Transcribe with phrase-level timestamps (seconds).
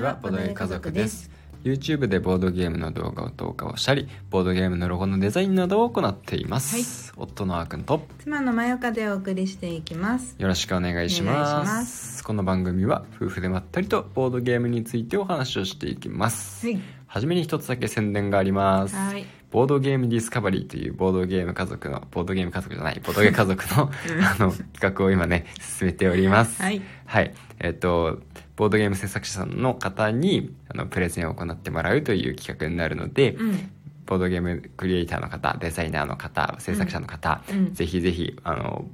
[0.00, 1.30] ちはボードゲーム家族です。
[1.62, 10.36] YouTube でボードゲームの動画を投稿したりボードゲームのロゴのデザインなどを行っています、夫のあーくんと妻のまよかでお送りしていきます。
[10.38, 12.24] よろしくお願いします。
[12.24, 16.80] この番組は夫婦でまったりとボードゲームについてお話をしていきます、はい。
[17.06, 18.96] はじめに一つだけ宣伝があります。
[18.96, 19.26] はい。
[19.50, 23.90] ボードゲームディスカバリーというボードゲーム家族のボードゲーム家族じゃない ボードゲーム家族の
[24.26, 26.62] あの企画を今ね進めております。
[26.62, 26.80] はい。
[27.04, 27.34] はい。
[27.58, 28.20] えっ、と
[28.60, 33.70] ボードゲーム制作者さんの方にあのプレゼンを行ってもらうという企画になるので、うん。
[34.04, 37.72] ボードゲームクリエイターの方デザイナーの方制作者の方、うん。
[37.72, 38.84] ぜひぜひあの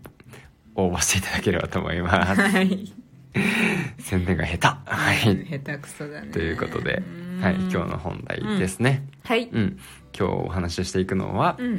[0.76, 2.40] 応募していただければと思います。
[2.46, 2.92] はい。
[3.98, 4.90] 宣伝が下手。
[4.92, 5.46] はい。
[5.50, 6.30] 下手くそだね。
[6.30, 7.02] ということで
[7.34, 9.48] うん、はい、今日の本題ですね、はい。
[9.50, 9.78] うん。
[10.16, 11.76] 今日お話ししていくのは、うん。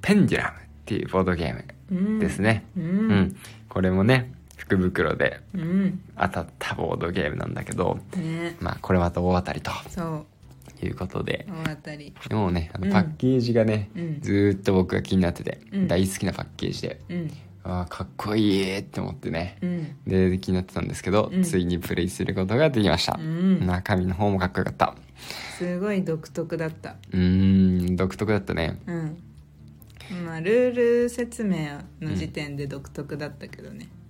[0.00, 3.10] ペンデュラムっていうボードゲームうんですね、ううん。
[3.10, 3.36] ん。
[3.68, 6.00] これもね福袋でうん。
[6.18, 8.56] 当たったボードゲームなんだけどね。
[8.60, 9.70] まあこれまた大当たりと
[10.82, 11.46] いうことで。
[11.64, 12.12] 大当たり。
[12.30, 12.92] もうねあのうん。
[12.92, 14.20] パッケージがね、うん。
[14.20, 15.88] ずーっと僕が気になってて、うん。
[15.88, 17.30] 大好きなパッケージでうん。
[17.64, 19.58] あーかっこいいって思ってね。
[19.60, 19.96] うん。
[20.06, 21.42] で気になってたんですけど、うん。
[21.42, 23.66] ついにプレイすることができました、うん。
[23.66, 24.94] 中身の方もかっこよかった。
[25.58, 26.96] すごい独特だった。
[27.12, 28.80] うーん独特だったね。
[28.86, 29.22] うん。
[30.24, 34.05] まあルール説明の時点で独特だったけどね、うん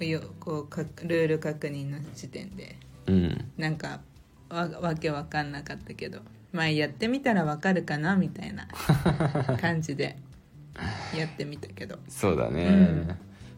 [0.00, 2.76] よ こうかルール確認の時点で。
[3.06, 3.44] うん。
[3.56, 4.00] なんか
[4.50, 6.20] わわけわかんなかったけど。
[6.52, 8.66] まあやってみたらわかるかなみたいな
[9.60, 10.16] 感じで
[11.16, 11.98] やってみたけど。
[12.08, 13.16] そうだね、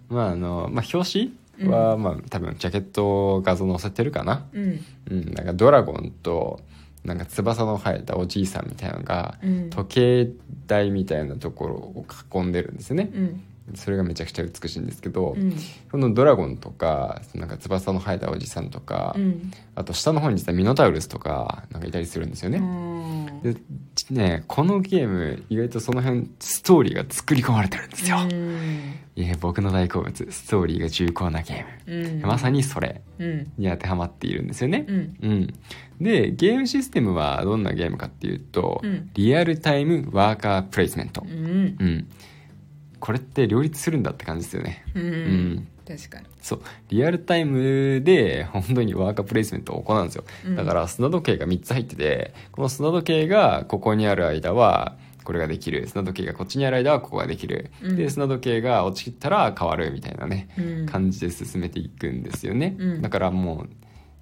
[0.08, 4.46] まああの、まあ、表紙は、まあ多分ジャケット画像載せてるかな。
[4.52, 4.84] うん。
[5.10, 5.34] うん。
[5.34, 6.60] なんかドラゴンと
[7.04, 9.70] なんか翼の生えたおじいさんみたいなのが、うん。
[9.70, 10.30] 時計
[10.66, 13.42] 台みたいなところを囲んでるんですよね、うん
[13.74, 15.54] それがめちゃくちゃ美しいんですけど、うん。
[15.90, 19.50] このドラゴンとかなんか翼の生えたおじさんとか、うん。
[19.74, 23.42] あと下の方に実はミノタウルスとかなんかいたりするんですよね、うん。
[23.42, 23.56] で
[24.10, 28.94] ねこのゲーム意外とその辺ストーリーが作り込まれてるんですよ、うん。
[29.16, 32.20] いや僕の大好物ストーリーが重厚なゲーム、うん。
[32.22, 33.00] まさにそれ。
[33.18, 33.52] うん。
[33.58, 34.84] に当てはまっているんですよね。
[34.88, 35.16] う、ん。
[35.22, 35.54] うん。
[36.00, 39.10] でゲームシステムはどんなゲームかっていうと、うん。
[39.14, 41.22] リアルタイムワーカープレイスメント。
[41.24, 41.76] う、ん。
[41.78, 42.08] うん
[43.00, 44.84] これって両立するんだって感じですよね。
[44.94, 45.02] うん。
[45.02, 45.68] うん。
[45.88, 46.26] 確かに。
[46.40, 46.62] そう。
[46.90, 50.56] リアルタイムで本当にワーカープレイスメントを行うんですよ、うん。
[50.56, 55.86] だから砂時計が3つ入っててこの砂時計がここにある間はこれができる。
[55.88, 57.96] 砂時計がこっちにある間はここができる、うん。
[57.96, 60.86] で砂時計が落ちたら変わるみたいなね、うん。
[60.86, 63.02] 感じで進めていくんですよね、うん。
[63.02, 63.66] だからも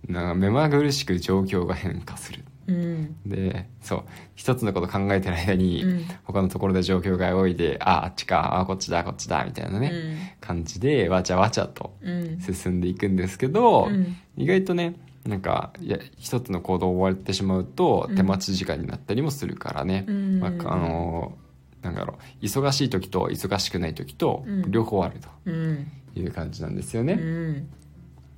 [0.09, 3.17] うなんか目まぐるしく状況が変化するうん。
[3.27, 4.05] でそう。
[4.35, 6.05] 一つのこと考えてる間に、うん。
[6.25, 12.41] 他のところで状況が動いてああっちかあこっちだこっちだみたいなね、感じでわちゃわちゃとうん。
[12.41, 14.17] 進んでいくんですけど、うん。
[14.37, 14.95] 意外とね
[15.27, 18.17] なんかいや一つの行動を終わってしまうとうん。
[18.17, 20.41] 手待ち時間になったりもするからね、うん。
[20.41, 21.37] まあ、あの
[21.83, 24.71] なんだろう忙しい時と忙しくない時とうん。
[24.71, 25.91] 両方あるうん。
[26.15, 27.15] という感じなんですようね。
[27.15, 27.69] ん。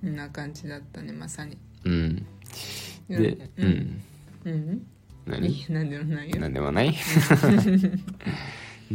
[0.03, 1.59] こんな感じだったねまさに。
[1.85, 2.27] うん、
[3.09, 4.03] で、ううんん、
[4.45, 4.87] うん。
[5.27, 5.49] 何？
[5.49, 6.41] いやなんでもないよ。
[6.41, 6.95] なんでもない？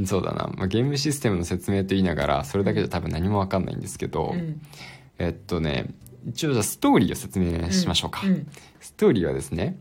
[0.05, 4.61] そうだな、まあ、ゲームシステムの説明と言いながらそれだけじゃ多分何も分かんないんですけど、うん。
[5.19, 5.93] えっとね
[6.27, 8.47] 一応じゃあストーリーを説明しましょうか、うん。
[8.81, 9.77] ストーリーはですね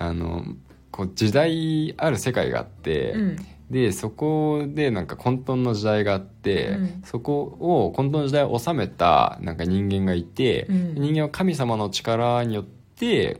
[0.00, 0.44] あの
[0.90, 3.36] こう時代ある世界があって、うん。
[3.70, 7.02] でそこでなんか混沌の時代があって、うん。
[7.04, 10.94] そこを混沌の時代を治めたなんか人間がいて、うん。
[10.94, 12.81] 人間は神様の力によって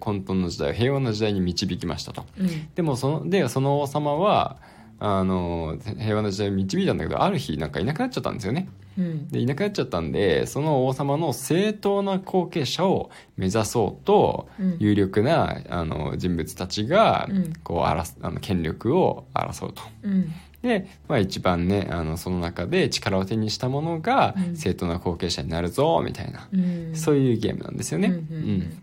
[0.00, 2.24] 混沌の時代を平和な時代に導きましたと。
[2.38, 2.68] うん。
[2.74, 4.56] でもそのでその王様は
[4.98, 8.68] あの平和な時代を導いたんだけどある日なんかいなくなっちゃったんですよね。
[8.98, 9.28] うん。
[9.28, 14.76] でいなくなっちゃったんでその王様の正当な後継者を目指そうと、うん。
[14.78, 17.52] 有力なあの人物たちが、うん。
[17.64, 19.82] こう争あの権力を争うと。
[20.02, 20.32] うん。
[20.62, 24.56] で、まあ、一番ねあのその中で力を手にしたものがうん。
[24.56, 26.94] 正当な後継者になるぞみたいな、うん。
[26.94, 28.08] そういうゲームなんですよね。
[28.08, 28.82] うん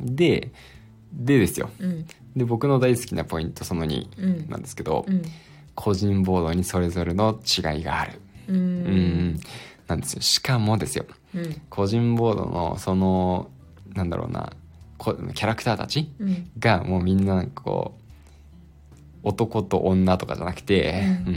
[0.00, 0.50] で
[1.12, 1.70] でですよ。
[1.80, 2.06] うん。
[2.36, 4.48] で僕の大好きなポイントその2うん。
[4.48, 5.22] なんですけど、うん。
[5.74, 8.20] 個人ボードにそれぞれの違いがある。
[8.48, 8.84] ううん。
[9.34, 9.40] ん
[9.86, 10.22] なんですよ。
[10.22, 11.06] しかもですよ。
[11.34, 11.60] うん。
[11.70, 13.50] 個人ボードのその
[13.94, 14.52] なんだろうな
[14.98, 16.50] こキャラクターたちうん。
[16.58, 18.08] がもうみんななんかこう
[19.28, 21.30] 男と女とかじゃなくて、う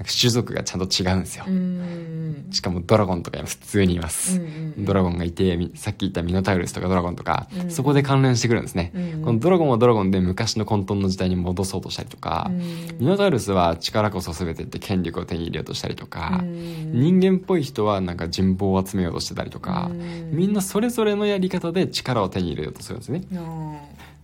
[0.00, 2.46] うんか種族がちゃんと違うんですよ、うん。
[2.50, 4.40] しかもドラゴンとか普通にいます、
[4.78, 7.70] ドラゴンがいてみさっき言ったミノタウルスとかドラゴンとか、うん。
[7.70, 12.58] そこで関連してくるんですね、うんこのドラゴンはドラゴンで昔の混沌の時代に戻そうとしたりとか、うん。
[12.98, 16.92] ミノタウルスは力こそ全てって権力を手に入れようとしたりとか、うん。
[16.94, 20.30] 人間っぽい人はなんか人望を集めようとしてたりとか、うん。
[20.32, 23.24] みんなそれぞれのやり方で力を手に入れようとするんですね。
[23.30, 23.78] の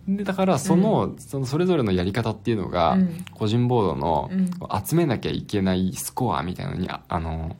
[0.07, 3.25] でだからその,、そのそれぞれのやり方っていうのが、うん。
[3.33, 4.31] 個人ボードの
[4.85, 7.55] 集めなきゃいけないスコアみたいなのにああの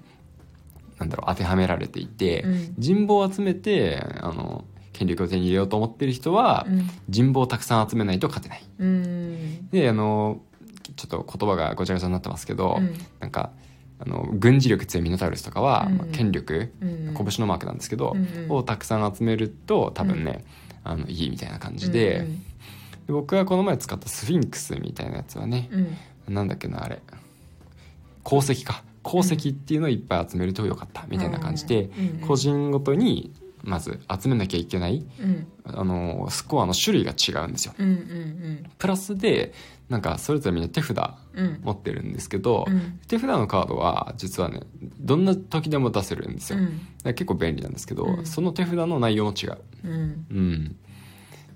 [0.98, 2.76] なんだろう当てはめられていて、うん。
[2.78, 4.64] 人望を集めてあの
[4.94, 6.90] 権力を手に入れようと思ってる人は、うん。
[7.10, 8.64] 人望をたくさん集めないと勝てない。
[8.80, 9.70] うん。
[9.70, 10.40] であの
[10.96, 12.94] ちょっと言葉がごちゃごちゃになってますけど、うん。
[13.20, 13.52] なんか
[14.00, 15.98] あの軍事力強いミノタウルスとかは、うん。
[15.98, 17.14] まあ権力、うん。
[17.14, 18.16] 拳のマークなんですけど、
[18.48, 20.46] をたくさん集めると多分ね、
[20.92, 22.44] あのいいみたいな感じで,、うん
[23.08, 25.70] で僕がこの前使ったスフィンクスみたいなやつはね、
[26.28, 26.34] うん。
[26.34, 27.02] なんだっけなあれ。
[28.24, 28.84] 鉱石か。
[29.02, 32.28] 鉱石っていうのをいっぱい集めるとよかったみたいな感じで、うんうん。
[32.28, 33.32] 個人ごとに
[33.68, 35.48] まず集めなきゃいけないうん。
[35.66, 37.74] あのスコアの種類が違うんですよ。
[37.78, 39.54] うんうんプラスで
[39.90, 40.98] なんかそれぞれみんな手札
[41.34, 41.60] うん。
[41.62, 43.00] 持ってるんですけど、うん。
[43.08, 44.62] 手札のカードは実はね
[45.00, 46.72] どんな時でも出せるんですよ、だか
[47.04, 48.26] ら結構便利なんですけど、うん。
[48.26, 49.58] その手札の内容も違う。
[49.84, 50.26] うん。
[50.32, 50.76] うん。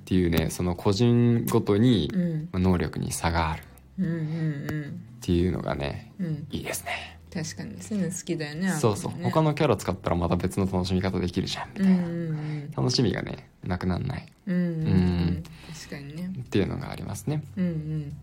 [0.02, 2.12] っていうねその個人ごとに
[2.54, 3.64] 能力に差がある。
[4.00, 6.48] うんうんっていうのがねうんうん。
[6.52, 7.82] いいですね確かに。
[7.82, 9.12] そういうの好きだよねそうそう。
[9.24, 12.72] 他ののキャラ使ったらまた別の楽しみ方できるじゃんみうんうたいな、ん。
[12.72, 14.28] 楽しみがねなくなんない。
[14.48, 15.44] うんうん。
[15.74, 16.32] 確かにね。
[16.40, 17.44] っていうのがありますね。
[17.58, 18.14] うんうん。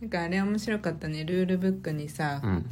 [0.00, 1.24] なんかあれ面白かったね。
[1.24, 2.66] ルールブックにさうん。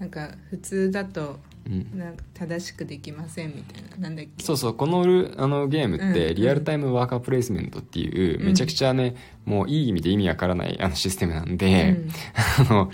[0.00, 1.98] なんか普通だとうん。
[1.98, 3.96] なんか正しくできませんみたいな。
[3.96, 4.44] なんだっけ？
[4.44, 4.74] そうそう。
[4.74, 8.46] このルあのゲームっうんてリアルタイムワーカープレイスメントっていううん。
[8.46, 9.14] めちゃくちゃね
[9.44, 12.08] もういい意味で意味わからないあのシステムなんで、うん。
[12.68, 12.90] あの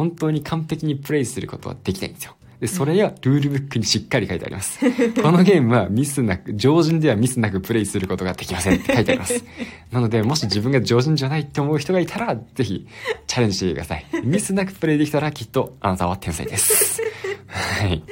[0.00, 2.34] 本当に完璧にプレイすることはできないんですよ。
[2.58, 4.78] でそれがルールブックにしっかり書いてあります。
[5.22, 9.44] このゲームはミスなく常人ではミスなくプレイすることができませんって書いてあります。
[9.92, 12.86] なのでもし自分が常人じゃないって思う人がいたらぜひ
[13.26, 14.06] チャレンジしてください。
[14.24, 17.02] ミスなくプレイできたらきっとあなたは天才です。
[17.48, 18.02] はい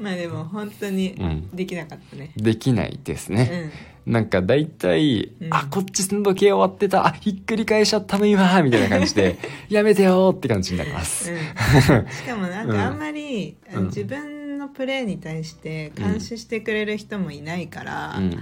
[0.00, 1.50] まあでも本当にうん。
[1.52, 2.32] できなかったね。
[2.36, 3.70] できないですうね、
[4.06, 4.12] ん。
[4.12, 5.54] なんか大体、うん。
[5.54, 9.38] あ、こっち時計終わってた、あ、ひっくり返しちゃったの今、みたいな感じで、
[9.68, 11.30] やめてよーって感じになります。
[11.30, 11.38] うん。
[12.10, 13.56] しかもなんかあんまり、
[13.86, 18.38] 自分のプレーに対して監視してくれる人もいないから、うん。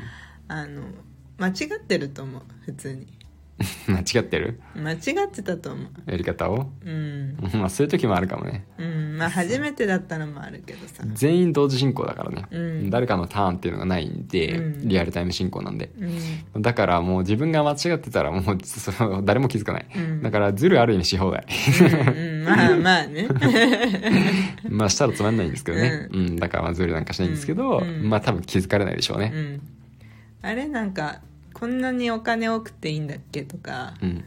[0.48, 0.82] あの
[1.38, 3.06] 間違ってると思う普通に
[3.88, 4.60] 間違ってる？
[4.76, 4.98] 間違っ
[5.30, 6.10] てたと思う。
[6.10, 6.70] やり方を？
[6.84, 8.64] うん、 まあそういう時もあるかもね。
[8.78, 11.02] うん、まあ初めてだったのもあるけどさ。
[11.12, 12.44] 全員同時進行だからね。
[12.50, 12.90] うん。
[12.90, 14.88] 誰かのターンっていうのがないんで、うん。
[14.88, 15.90] リアルタイム進行なんで。
[16.54, 16.62] うん。
[16.62, 19.86] だからもう自分が間違ってたらもうその誰も気づかない。
[19.96, 20.22] うん。
[20.22, 21.44] だからズルある意味し放題。
[21.80, 22.44] うんうん。
[22.44, 23.28] まあ まあね。
[24.68, 26.08] まあしたらつまんないんですけどね。
[26.12, 28.08] ううん、だからまあズルなんかしないんですけど、うん。
[28.08, 29.32] まあ多分気づかれないでしょうね。
[29.34, 29.60] うん。
[30.42, 31.20] あれなんか
[31.58, 34.24] こんなにお金多くていいんだっけとか、うん。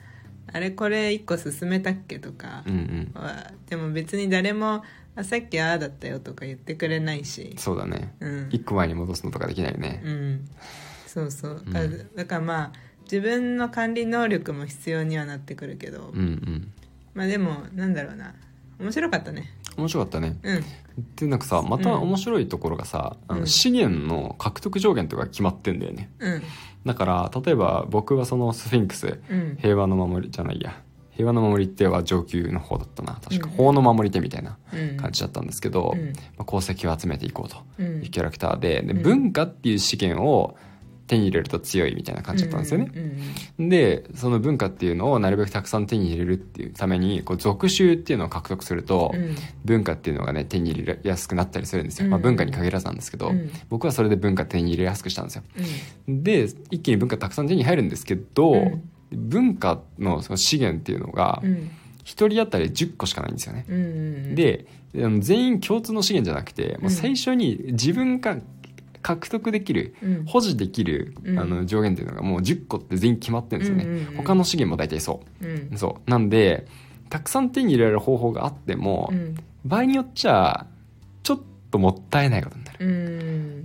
[0.53, 3.21] あれこれ一個進めたっけとかうんうん。
[3.21, 4.83] は、でも別に誰も
[5.15, 7.55] あさっきああだったよとか言ってくれないし。
[7.57, 8.13] そうだね。
[8.19, 8.49] うん。
[8.51, 10.01] 一個前に戻すのとかできないよね。
[10.03, 10.49] うん。
[11.07, 11.63] そうそう。
[11.65, 11.73] うん。
[11.73, 11.81] だ,、
[12.15, 12.71] だからまあ
[13.03, 16.71] 自分の管理能力も必要にはなってくるけど、うんうん。
[17.13, 18.33] まあでもなんだろうな。
[18.79, 19.53] 面白かったね。
[19.77, 20.37] 面白かったね。
[20.43, 20.63] うん。
[21.15, 23.39] でなんかさまたうん面白いところがさ、あうん。
[23.41, 26.09] の資源の獲得上限とか決まってんだよね。
[26.19, 26.41] うん
[26.85, 29.57] だから例えば僕はそのスフィンクスうん。
[29.59, 30.81] 平和の守りじゃないや。
[31.11, 33.19] 平和の守り手は上級の方だったな。
[33.21, 33.55] 確か、うん。
[33.55, 34.97] 法の守り手みたいなうん。
[34.97, 36.05] 感じだったんですけど、うん。
[36.05, 38.03] まあ、功績を集めていこうとうん。
[38.03, 38.81] いうキャラクターで。
[38.81, 39.01] でうん。
[39.03, 40.55] 文化っていう資源を
[41.11, 42.91] 手に入れると強いみたいな感じだったんですよね、
[43.59, 49.35] うんでその文化っていうのをなるべくたくさん手に入れるっていうためにこう属種っていうのを獲得すると、うん。
[49.65, 52.11] 文化っていうのがね手に入れやすくなったりするんですよ、うん。
[52.11, 53.51] まあ、文化に限らずなんですけど、うん。
[53.69, 55.43] 僕はそれで文化手に入れやすくしたんですよ。
[56.07, 56.23] うん。
[56.23, 58.81] で一気に文化たくさん手に入るんですけど、うん。
[59.11, 61.71] 文化のその資源っていうのがうん。
[62.03, 63.63] 1人当たり10個しかないんですよね、
[64.33, 68.37] で全員共通の資源じゃなくてもう最初に自分が
[69.01, 70.25] 獲得できるうん。
[70.25, 71.39] 保持できる、うん。
[71.39, 74.15] あの上限っていうのがもう10個って全員決まってるんですよね、うんうんうん。
[74.17, 75.45] 他の資源も大体そう。
[75.45, 75.77] うん。
[75.77, 76.09] そう。
[76.09, 76.67] なんで
[77.09, 79.35] たくさん手に入れられる方法があっても、うん。
[79.65, 80.65] 場合によっちゃ
[81.23, 82.89] ちょっともったいないことになる、う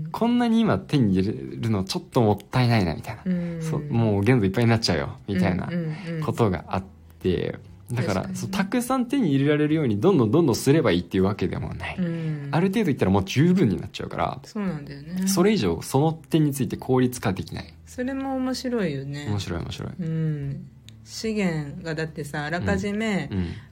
[0.06, 0.08] ん。
[0.12, 3.58] こんなに今手に入れるのちょっともったいないなみたいな、うん。
[3.62, 3.82] そう。
[3.84, 6.84] もう限度いっぱいになっちゃうよみたいなうんうんことがあっ
[7.20, 7.60] てだから
[7.94, 8.28] 確かに。
[8.28, 12.48] ねそうたくさん手に入れられるようにどんどんどんどんすればいいっていうわけでもない、うん。
[12.50, 15.28] ある程度いったらもう十分になっちゃうから、そうなんだよね。
[15.28, 17.74] それ以上その点について効率化できない。
[17.86, 19.26] それも面白いよね。
[19.28, 20.66] 面白い面白い、うん。
[21.04, 23.30] 資源がだってさあらかじめ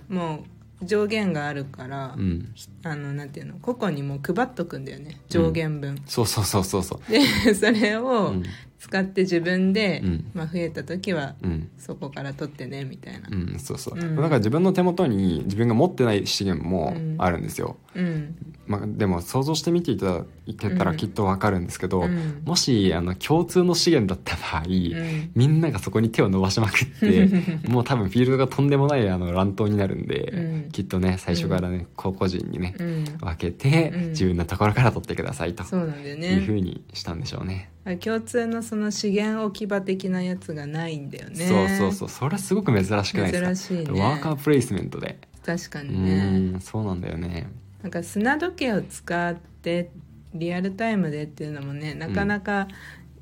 [0.09, 0.17] うん。
[0.17, 0.45] も
[0.81, 2.55] う上限があるから、うん。
[2.83, 3.55] あのなんていうの？
[3.61, 5.21] 個々にもう配っとくんだよね。
[5.29, 7.11] 上限分、そうそうそうそうそう。
[7.11, 8.45] でそれうをん
[8.85, 10.31] 使って自分で、うん。
[10.35, 11.71] まあ、増えた時はうん。
[11.79, 13.29] そこから取ってねみたいな。
[13.31, 14.17] うん、そうそう、うん。
[14.17, 18.37] だから自分の手元に自分が持ってない資源もあるんですよ、うん。
[18.67, 20.25] まあ、でも想像してみていただ
[20.59, 22.43] けたらきっとわかるんですけど、うん。
[22.45, 25.31] もしあの共通の資源だった場合、ん。
[25.35, 27.29] みんながそこに手を伸ばしまくって
[27.67, 30.71] もう多分フィールドがとんでもないあの乱闘になるんで、うん。
[30.71, 33.05] きっとね最初からね、個々人にね、うん。
[33.19, 34.09] 分けて、うん。
[34.11, 37.71] 自分のところから取ってくださいとそうなんだよいうふねうにしたんでしょうね。
[37.87, 41.47] あ共通のその資源置き場的なやつがないんだよね。
[41.47, 42.09] そうそうそう。
[42.09, 43.55] それはすごく珍しくないですか？
[43.55, 44.01] 珍しいね。
[44.01, 45.19] ワーカープレイスメントで。
[45.45, 46.11] 確かうにね。
[46.55, 47.47] ーんそうなんだよね。
[47.83, 49.91] なんか砂時計を使って
[50.33, 52.69] リアルタイムでっていうのもねなかなか、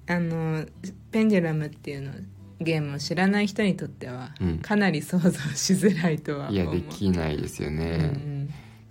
[0.07, 0.65] あの
[1.11, 2.13] ペンデュラムっていうの
[2.61, 4.59] ゲームを知らない人にとっては、うん。
[4.59, 6.55] かなり想像しづらいとは思う。
[6.55, 8.42] いやできないですよね、うん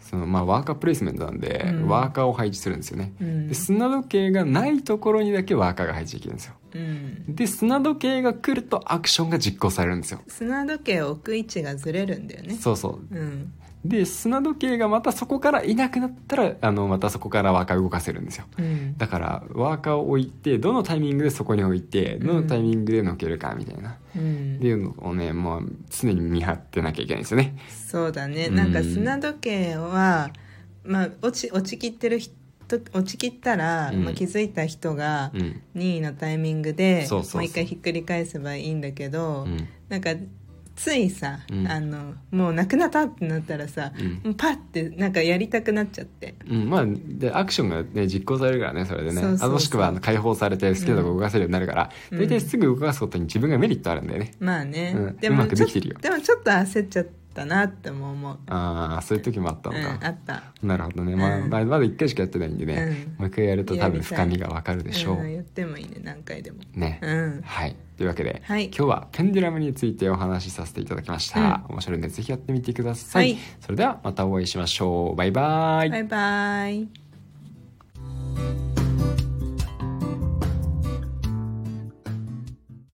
[0.01, 1.87] そのまあワーカープレイスメントなんで、うん。
[1.87, 3.47] ワーカーを配置するんですよね、うん。
[3.47, 6.53] で砂時計がないところにだけワーカーが配置できるんですよ。
[6.73, 7.35] うん。
[7.35, 10.21] で砂時計が来るとアクションが実行されるんですよ。
[10.27, 12.55] 砂時計を置く位置がずれるんだよね。
[12.55, 13.15] そうそう。
[13.15, 18.45] うんで砂時計がまたそこからいなくなったらあのまたそこからワーカー動かせるんですよ。
[18.59, 18.97] うん。
[18.97, 24.57] だからワーカーを置いてどのタイミングでそこに置いてどのタイミングでのけるかみたいな、うん。
[24.57, 27.57] っていうのをねもう常に見張ってなきゃいけないんですよね。
[27.69, 28.47] そうだね。
[28.47, 28.55] うん。
[28.55, 30.31] なんか砂時計は、
[30.83, 32.35] まあ、落ち落ちきってる人
[32.93, 34.03] 落ちきったら、うん。
[34.03, 35.61] まあ、気づいた人がうん。
[35.75, 39.67] 2位のタイミングでもう一回ひっくり返せばいいんだけど、うん。
[39.89, 40.11] なんか
[40.75, 41.67] ついさ、うん。
[41.67, 44.21] あのもうなくなったってなったらさ、うん。
[44.23, 46.35] もうパッてなんかやりたくなっちゃって。
[46.49, 49.13] うん、まあでアクションが、ね、実行されるからねそれでね。
[49.13, 49.49] そうそうそう。
[49.49, 52.19] あもしくはあの解放されてスケートが動かせるようになるから、うん。
[52.19, 55.03] 大体すぐ動かすことに自分がメリットあるんだよね、まあね、うん。
[55.03, 55.97] うまくでもちょできてるよ。
[56.01, 60.43] でもちょっと焦っちゃったなっても思う、ああそういう時もあったうん、のか、あった。
[60.63, 61.49] なるほどね、まあうん。
[61.49, 63.19] まだ1回しかやってないんでね、うん。
[63.19, 66.59] もう一回やると多分深みがわかるでしょう、ん、やってもいいね何回でも。
[66.73, 67.41] ね、うん。
[67.43, 67.75] はい。
[67.97, 68.65] というわけで、はい。
[68.65, 73.41] 今日はペンデュラムについてお話しさせていただきました、面白いのでぜひやってみてください、はい。
[73.59, 75.15] それではまたお会いしましょう。
[75.15, 75.89] バイバイ。
[75.89, 77.00] バイバイ